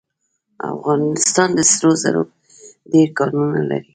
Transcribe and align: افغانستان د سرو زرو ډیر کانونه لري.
افغانستان 0.73 1.49
د 1.55 1.59
سرو 1.71 1.91
زرو 2.03 2.21
ډیر 2.91 3.07
کانونه 3.19 3.59
لري. 3.69 3.89